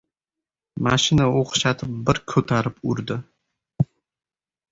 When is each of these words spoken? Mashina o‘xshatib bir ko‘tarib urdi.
Mashina 0.85 1.25
o‘xshatib 1.41 1.91
bir 2.09 2.19
ko‘tarib 2.33 2.79
urdi. 2.93 3.17